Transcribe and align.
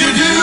you 0.00 0.12
do 0.12 0.33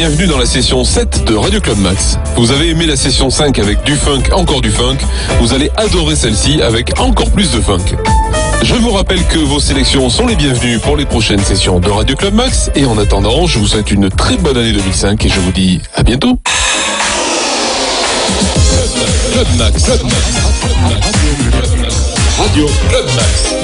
bienvenue 0.00 0.28
dans 0.28 0.38
la 0.38 0.46
session 0.46 0.82
7 0.82 1.24
de 1.26 1.34
Radio 1.34 1.60
Club 1.60 1.76
Max. 1.76 2.16
Vous 2.34 2.52
avez 2.52 2.70
aimé 2.70 2.86
la 2.86 2.96
session 2.96 3.28
5 3.28 3.58
avec 3.58 3.82
du 3.84 3.96
funk, 3.96 4.22
encore 4.32 4.62
du 4.62 4.70
funk, 4.70 4.96
vous 5.42 5.52
allez 5.52 5.70
adorer 5.76 6.16
celle-ci 6.16 6.62
avec 6.62 6.98
encore 6.98 7.30
plus 7.30 7.50
de 7.50 7.60
funk. 7.60 7.84
Je 8.62 8.74
vous 8.76 8.92
rappelle 8.92 9.22
que 9.26 9.36
vos 9.36 9.60
sélections 9.60 10.08
sont 10.08 10.26
les 10.26 10.36
bienvenues 10.36 10.78
pour 10.78 10.96
les 10.96 11.04
prochaines 11.04 11.44
sessions 11.44 11.80
de 11.80 11.90
Radio 11.90 12.16
Club 12.16 12.32
Max 12.32 12.70
et 12.74 12.86
en 12.86 12.96
attendant, 12.96 13.46
je 13.46 13.58
vous 13.58 13.66
souhaite 13.66 13.90
une 13.90 14.08
très 14.08 14.38
bonne 14.38 14.56
année 14.56 14.72
2005 14.72 15.26
et 15.26 15.28
je 15.28 15.38
vous 15.38 15.52
dis 15.52 15.82
à 15.94 16.02
bientôt. 16.02 16.40
Radio 22.38 22.66
Club 22.88 23.04
Max. 23.16 23.59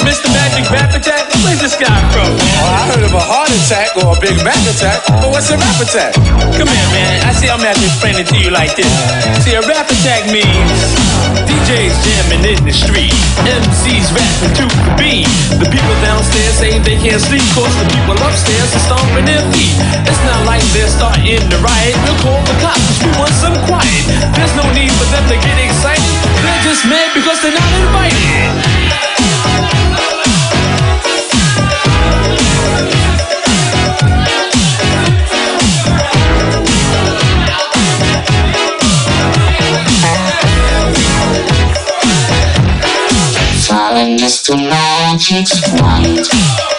Mr. 0.00 0.32
Magic 0.32 0.64
Rap 0.72 0.88
Attack? 0.96 1.28
Where's 1.44 1.60
this 1.60 1.76
guy 1.76 1.92
from? 2.16 2.24
Oh, 2.32 2.64
I 2.64 2.88
heard 2.88 3.04
of 3.04 3.12
a 3.12 3.20
heart 3.20 3.52
attack 3.52 3.92
or 4.00 4.16
a 4.16 4.18
Big 4.24 4.32
Mac 4.40 4.56
attack, 4.64 5.04
but 5.20 5.28
what's 5.28 5.52
a 5.52 5.60
rap 5.60 5.76
attack? 5.84 6.16
Come 6.56 6.64
here, 6.72 6.88
man. 6.96 7.20
I 7.28 7.36
see 7.36 7.52
I'm 7.52 7.60
gonna 7.60 7.76
to 7.76 8.08
it 8.16 8.24
to 8.32 8.36
you 8.40 8.48
like 8.48 8.72
this. 8.72 8.88
See, 9.44 9.52
a 9.52 9.60
rap 9.68 9.92
attack 9.92 10.32
means 10.32 10.72
DJs 11.44 11.92
jamming 12.08 12.56
in 12.56 12.60
the 12.64 12.72
street, 12.72 13.12
MCs 13.44 14.08
rapping 14.16 14.52
to 14.56 14.64
the 14.64 14.92
beat. 14.96 15.28
The 15.60 15.68
people 15.68 15.96
downstairs 16.00 16.56
say 16.56 16.80
they 16.80 16.96
can't 16.96 17.20
sleep, 17.20 17.44
cause 17.52 17.76
the 17.76 17.88
people 17.92 18.16
upstairs 18.16 18.72
are 18.72 18.84
stomping 18.88 19.28
their 19.28 19.44
feet. 19.52 19.76
It's 20.08 20.22
not 20.24 20.48
like 20.48 20.64
they're 20.72 20.88
starting 20.88 21.36
to 21.36 21.58
riot. 21.60 21.96
We'll 22.08 22.16
call 22.24 22.40
the 22.48 22.56
cops, 22.64 22.96
we 23.04 23.12
want 23.20 23.36
some 23.36 23.56
quiet. 23.68 24.04
There's 24.40 24.56
no 24.56 24.64
need 24.72 24.88
for 24.96 25.04
them 25.12 25.24
to 25.28 25.36
get 25.36 25.56
excited. 25.60 26.16
They're 26.40 26.64
just 26.64 26.88
mad 26.88 27.12
because 27.12 27.44
they're 27.44 27.52
not 27.52 27.72
invited. 27.76 29.11
Falling 43.66 44.18
just 44.18 44.46
to 44.46 44.56
night. 44.56 46.71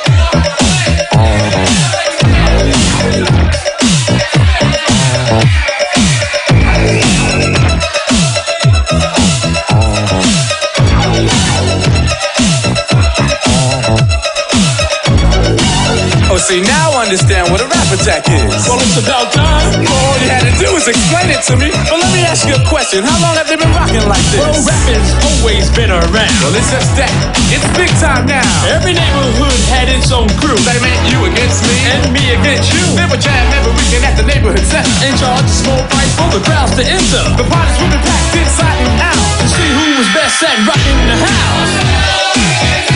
What 18.04 18.12
a 18.12 18.20
rap 18.20 18.28
attack 18.28 18.28
is. 18.28 18.68
Well, 18.68 18.80
it's 18.84 19.00
about 19.00 19.32
time. 19.32 19.88
All 19.88 20.16
you 20.20 20.30
had 20.30 20.44
to 20.44 20.54
do 20.60 20.68
was 20.76 20.88
explain 20.88 21.32
it 21.32 21.42
to 21.48 21.56
me. 21.56 21.72
But 21.72 22.00
let 22.00 22.12
me 22.12 22.22
ask 22.28 22.44
you 22.48 22.56
a 22.56 22.66
question. 22.68 23.04
How 23.04 23.16
long 23.24 23.36
have 23.40 23.48
they 23.48 23.56
been 23.56 23.72
rocking 23.72 24.04
like 24.08 24.24
this? 24.32 24.44
Well, 24.44 24.56
rapping's 24.68 25.12
always 25.24 25.66
been 25.72 25.92
around. 25.92 26.36
Well, 26.44 26.56
it's 26.56 26.72
just 26.72 26.92
that. 27.00 27.12
It's 27.52 27.64
big 27.78 27.92
time 28.04 28.28
now. 28.28 28.44
Every 28.68 28.94
neighborhood 28.96 29.60
had 29.72 29.88
its 29.88 30.12
own 30.12 30.28
crew. 30.40 30.58
They 30.68 30.80
meant 30.84 31.04
you 31.08 31.20
against 31.28 31.64
me. 31.64 31.76
And 31.96 32.04
me 32.12 32.24
against 32.36 32.72
you. 32.74 32.84
They 32.98 33.08
would 33.08 33.24
jam 33.24 33.46
every 33.56 33.74
weekend 33.78 34.04
at 34.04 34.16
the 34.20 34.26
neighborhood 34.28 34.66
center. 34.68 34.92
And 35.08 35.14
charge 35.16 35.48
a 35.48 35.56
small 35.56 35.82
price 35.88 36.14
for 36.20 36.30
the 36.36 36.42
crowds 36.44 36.76
to 36.80 36.84
enter. 36.84 37.24
The 37.40 37.48
parties 37.48 37.78
would 37.80 37.94
be 37.94 38.02
packed 38.04 38.36
inside 38.36 38.80
and 38.84 38.96
out. 39.00 39.24
To 39.40 39.48
see 39.48 39.70
who 39.70 39.86
was 40.00 40.10
best 40.12 40.44
at 40.44 40.58
rocking 40.68 41.00
the 41.08 41.18
house. 41.24 42.93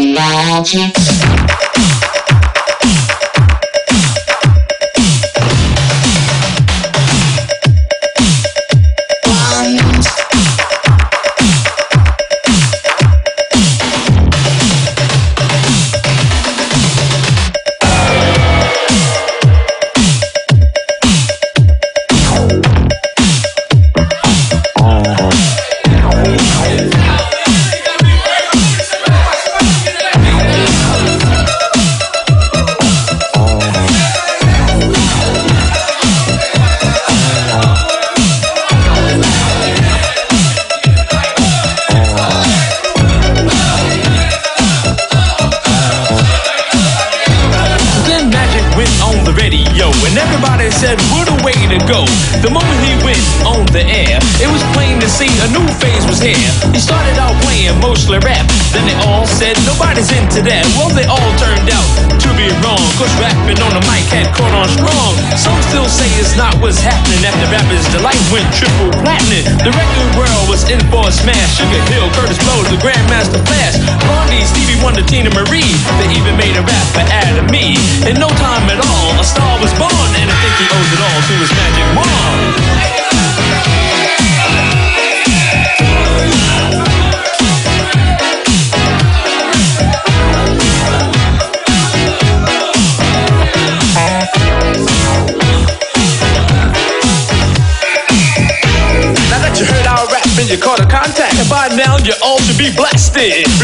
Falling 0.00 0.92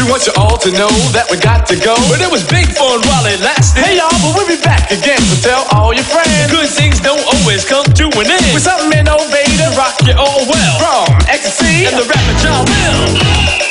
want 0.09 0.25
you 0.25 0.33
all 0.39 0.57
to 0.57 0.71
know 0.71 0.89
that 1.11 1.27
we 1.29 1.37
got 1.37 1.67
to 1.67 1.75
go. 1.75 1.95
But 2.07 2.23
it 2.23 2.31
was 2.31 2.43
big 2.47 2.67
fun 2.71 3.03
while 3.07 3.25
it 3.27 3.39
lasted. 3.43 3.83
Hey 3.83 3.99
y'all, 3.99 4.11
but 4.23 4.35
we'll 4.35 4.47
be 4.47 4.59
back 4.63 4.91
again, 4.91 5.19
so 5.19 5.35
tell 5.43 5.63
all 5.75 5.93
your 5.93 6.07
friends. 6.07 6.51
Good 6.51 6.69
things 6.69 6.99
don't 6.99 7.23
always 7.27 7.67
come 7.67 7.85
to 7.85 8.05
an 8.19 8.27
end. 8.31 8.47
With 8.55 8.63
something 8.63 8.91
innovative, 8.95 9.75
rock 9.75 9.99
you 10.07 10.15
all 10.15 10.47
well. 10.47 10.75
from 10.79 11.11
ecstasy 11.27 11.85
And 11.85 11.95
the 11.99 12.07
rapper 12.07 12.35
Jalil. 12.39 13.66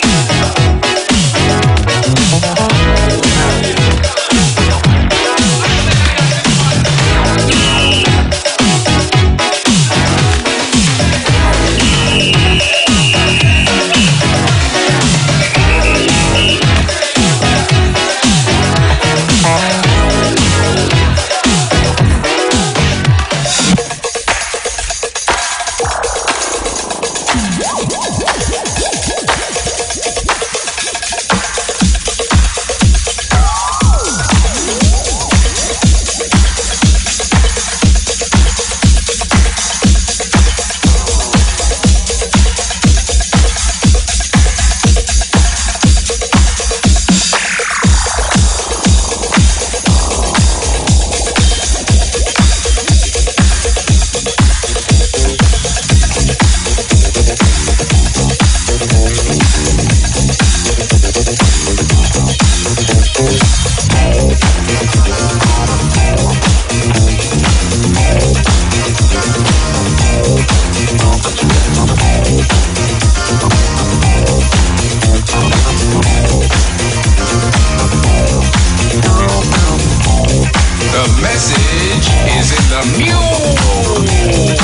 message 81.37 82.09
is 82.33 82.49
in 82.49 82.65
the 82.73 82.81
music. 82.97 84.57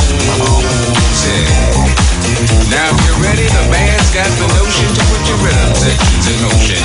Now 2.73 2.89
if 2.89 2.97
you're 3.05 3.21
ready, 3.21 3.45
the 3.45 3.69
band's 3.69 4.09
got 4.17 4.25
the 4.41 4.49
notion 4.57 4.89
to 4.89 5.03
put 5.13 5.21
your 5.29 5.37
rhythms 5.45 5.85
sections 5.85 6.33
in 6.33 6.41
motion. 6.41 6.81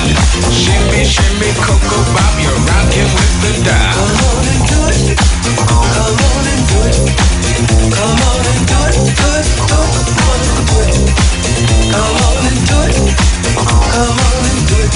Shimmy, 0.52 1.08
shimmy, 1.08 1.56
coco 1.64 2.04
bob, 2.12 2.36
you're 2.36 2.52
rocking 2.68 3.08
with 3.16 3.32
the 3.40 3.64
dime. 3.64 3.96
Come 3.96 4.12
on 4.28 4.44
and 4.52 4.60
do 4.68 4.92
it. 4.92 5.16
Come 5.56 5.88
on 5.96 6.44
and 6.52 6.68
do 6.68 6.84
it. 6.84 7.00
Come 7.88 8.20
on 8.28 8.44
and 8.44 8.68
do 8.68 8.92
it. 8.92 8.92
Do 8.92 9.32
it. 9.32 9.48
Do 9.48 9.72
it. 9.72 10.52
Do 10.68 10.84
it. 10.84 11.08
Come 11.96 12.12
on 12.28 12.44
and 12.44 12.60
do 12.68 12.76
it. 12.84 13.16
Come 13.56 14.20
on 14.20 14.44
and 14.52 14.60
do 14.68 14.84
it. 14.84 14.92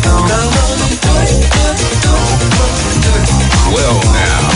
Come 0.00 0.24
on 0.24 0.80
and 0.80 0.96
do 0.96 1.12
it. 1.12 1.44
Do 1.44 1.68
it. 1.68 1.92
Do 2.00 2.16
it. 2.16 2.40
Do 2.40 2.64
it. 2.64 3.04
Do 3.04 3.44
it. 3.44 3.53
Well 3.74 3.98
now, 4.14 4.46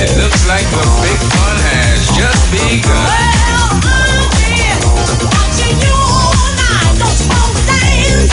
it 0.00 0.16
looks 0.16 0.48
like 0.48 0.64
the 0.72 0.80
big 1.04 1.20
fun 1.36 1.56
has 1.60 2.08
just 2.16 2.40
begun. 2.48 2.96
Well, 2.96 3.84
I've 3.84 4.32
been 4.32 4.80
watching 5.28 5.76
you 5.76 5.92
all 5.92 6.40
night, 6.56 6.96
don't 6.96 7.20
you 7.20 7.28
understand? 7.36 8.32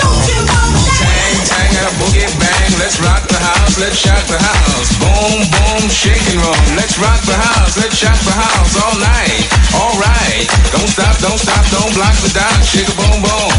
Don't 0.00 0.24
you 0.24 0.40
understand? 0.40 1.44
Tang, 1.44 1.68
tang, 1.68 1.84
a 1.84 1.92
boogie 2.00 2.32
bang, 2.40 2.72
let's 2.80 2.96
rock 3.04 3.28
the 3.28 3.36
house, 3.36 3.76
let's 3.76 4.00
shock 4.00 4.24
the 4.24 4.40
house. 4.40 4.96
Boom, 4.96 5.44
boom, 5.52 5.84
shake 5.92 6.24
and 6.32 6.40
roll, 6.40 6.56
let's 6.80 6.96
rock 6.96 7.20
the 7.28 7.36
house, 7.36 7.76
let's 7.76 7.92
shock 7.92 8.16
the 8.24 8.32
house 8.32 8.72
all 8.88 8.96
night. 8.96 9.44
All 9.76 9.92
right, 10.00 10.48
don't 10.72 10.88
stop, 10.88 11.12
don't 11.20 11.36
stop, 11.36 11.60
don't 11.68 11.92
block 11.92 12.16
the 12.24 12.32
dot, 12.32 12.56
shake 12.64 12.88
a 12.88 12.96
boom, 12.96 13.20
boom. 13.20 13.52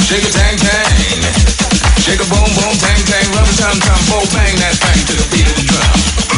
Shake 0.00 0.24
a 0.24 0.32
tang, 0.32 0.56
tang. 0.56 1.71
Shake 2.02 2.18
a 2.18 2.24
boom, 2.24 2.50
boom, 2.58 2.74
bang, 2.82 2.98
bang, 3.06 3.30
rubber 3.30 3.54
time, 3.54 3.78
time, 3.78 4.02
boom, 4.10 4.26
bang 4.34 4.56
that 4.58 4.74
bang 4.82 5.06
to 5.06 5.14
the 5.14 5.26
beat 5.30 5.46
of 5.46 5.54
the 5.54 5.62
drum. 5.70 6.31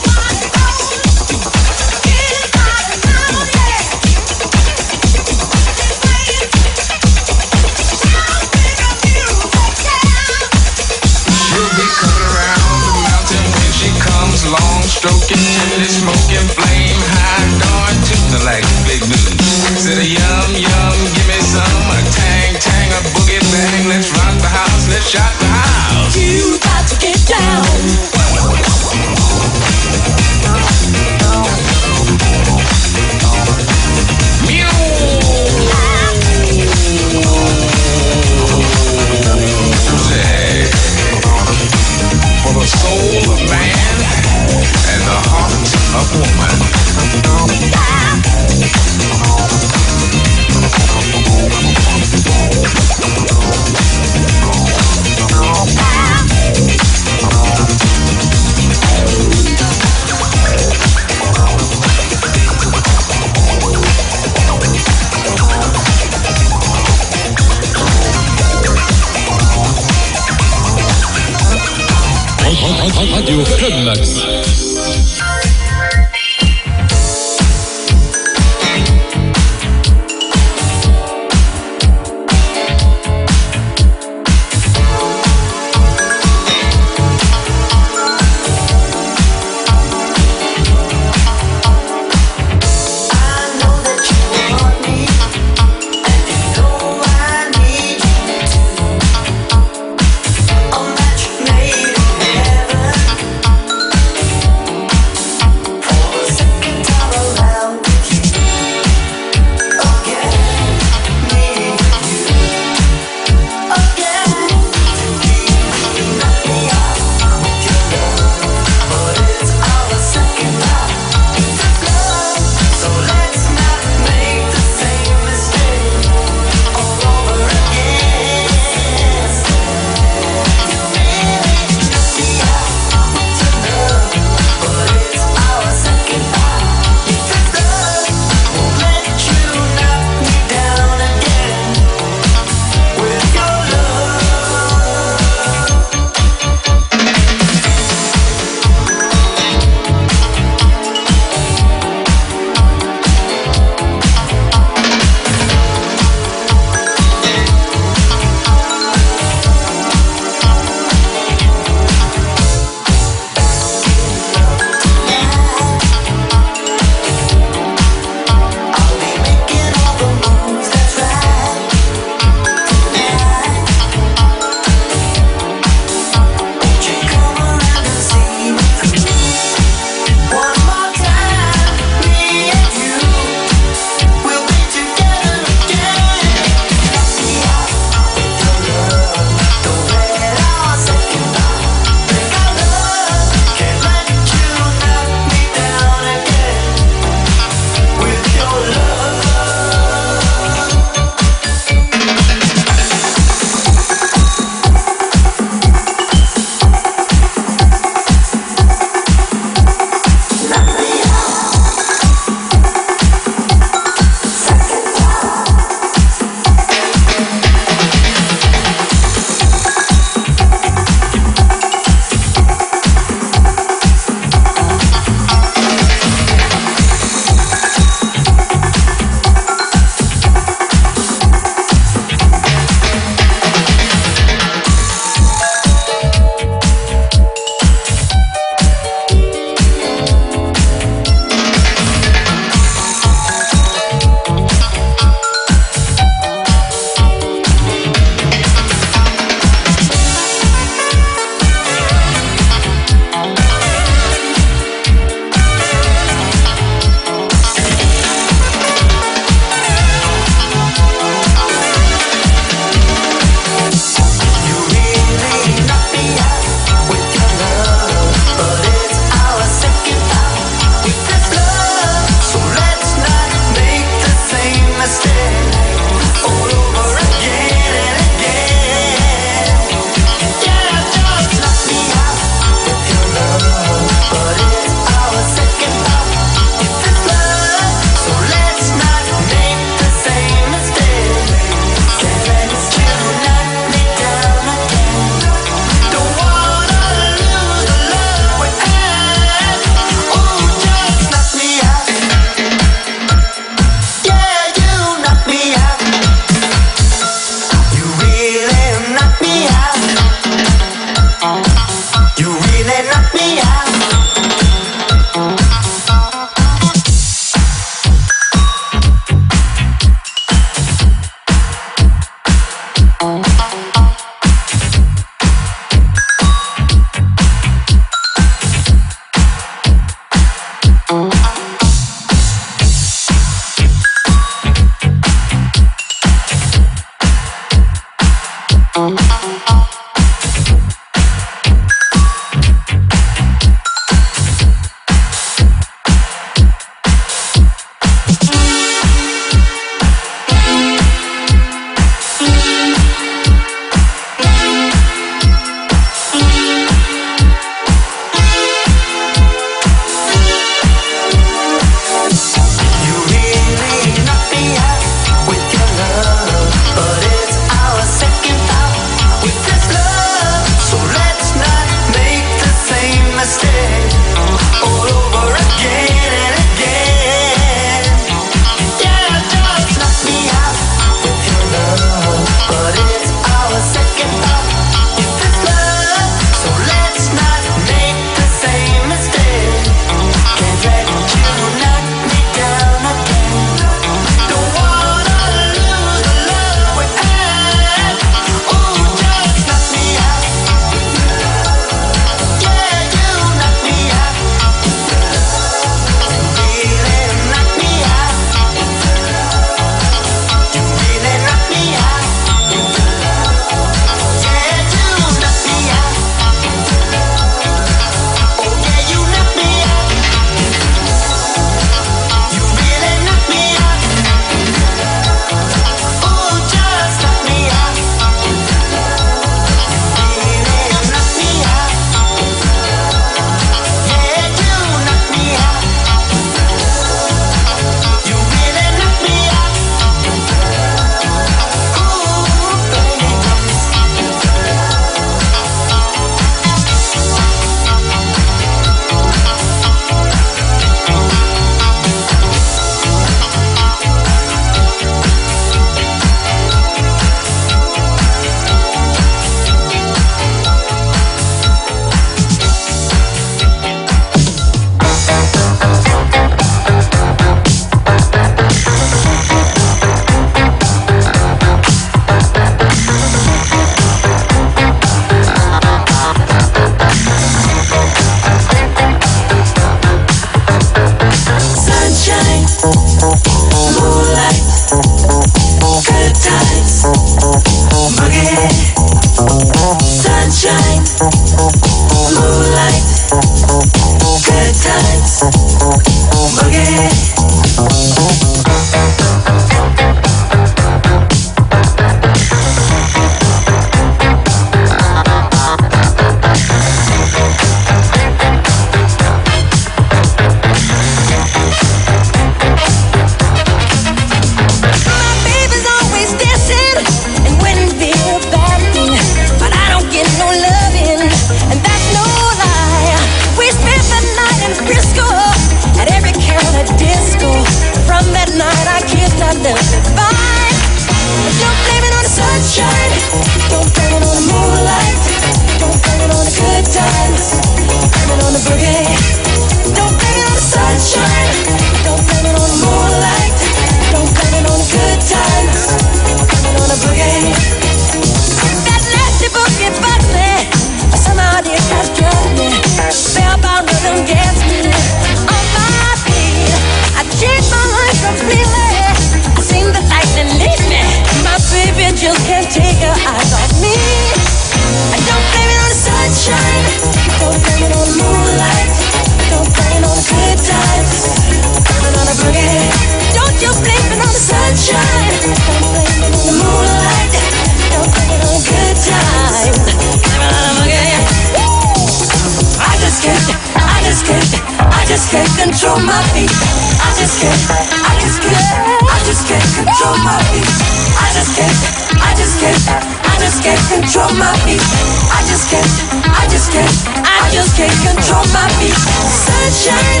I 596.56 597.28
just 597.32 597.54
can't 597.56 597.72
control 597.84 598.24
my 598.32 598.48
feet. 598.56 598.72
Sunshine, 598.72 600.00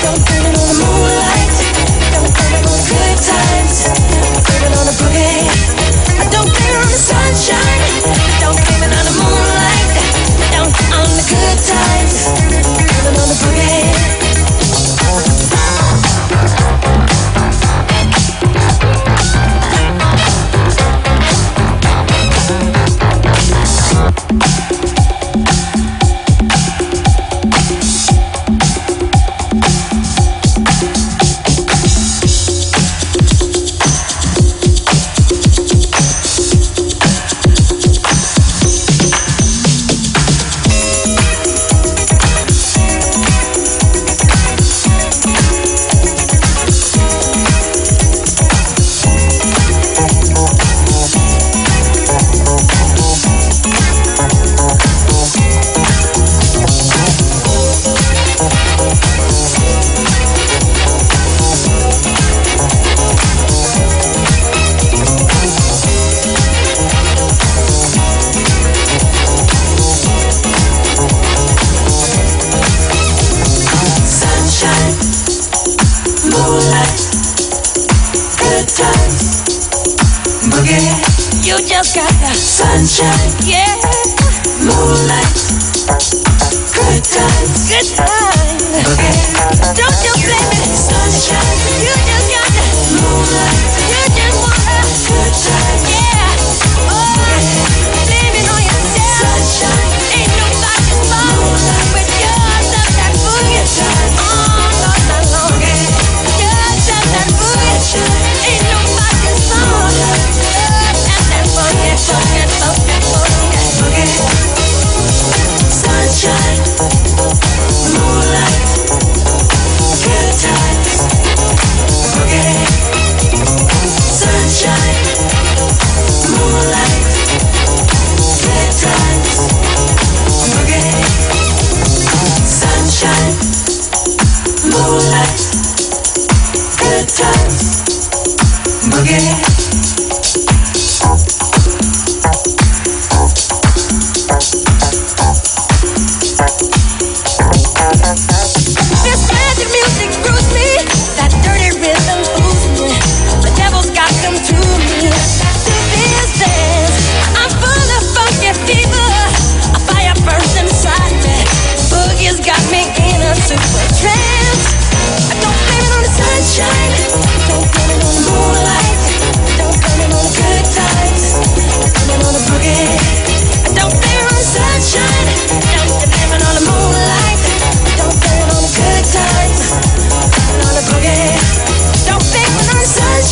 don't 0.00 0.16
blame 0.24 0.48
it 0.48 0.56
on 0.56 0.66
the 0.72 0.76
moonlight. 0.80 1.52
Don't 2.16 2.32
blame 2.32 2.56
it 2.56 2.64
on 2.64 2.72
the 2.72 2.86
good 2.88 3.18
times. 3.20 3.84
Don't 3.84 4.40
blame 4.48 4.64
it 4.64 4.78
on 4.80 4.86
the 4.88 4.96
boogie. 4.96 5.44
I 6.16 6.24
don't 6.32 6.48
blame 6.48 6.72
it 6.72 6.80
on 6.80 6.88
the 6.88 7.00
sunshine. 7.04 7.84
Don't 8.40 8.56
blame 8.64 8.80
it 8.80 8.96
on 8.96 9.04
the 9.04 9.14
moonlight. 9.20 9.92
Don't 10.56 10.72
on 10.96 11.10
the 11.20 11.26
good 11.28 11.58
times. 11.68 12.32
Blame 12.48 13.04
it 13.04 13.20
on 13.20 13.28
the 13.28 13.36
boogie. 13.44 14.29
blue 81.80 81.88
sky, 81.88 82.32
sunshine, 82.34 83.32
yeah, 83.48 83.64
moonlight, 84.60 85.32
good 86.76 87.00
times, 87.00 87.72
good 87.72 87.88
times. 87.96 88.84
Don't 89.72 90.00
you 90.04 90.12
blame 90.20 90.52
it, 90.60 90.76
sunshine. 90.76 91.56
You 91.80 91.92
just 92.04 92.28
got 92.28 92.48
the 92.52 92.64
moonlight. 93.00 93.64
You 93.88 94.02
just 94.12 94.29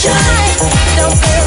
Don't 0.08 1.37